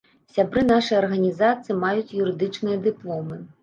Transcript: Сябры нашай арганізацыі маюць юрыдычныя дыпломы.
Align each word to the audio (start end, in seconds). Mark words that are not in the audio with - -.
Сябры 0.35 0.63
нашай 0.71 0.97
арганізацыі 1.03 1.79
маюць 1.87 2.15
юрыдычныя 2.25 2.85
дыпломы. 2.91 3.45